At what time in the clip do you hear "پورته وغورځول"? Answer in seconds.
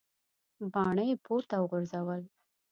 1.25-2.21